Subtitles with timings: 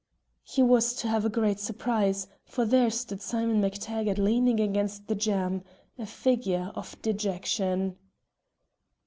[0.41, 5.05] He was to have a great surprise, for there stood Simon Mac Taggart leaning against
[5.05, 5.61] the jamb
[5.99, 7.97] a figure of dejection!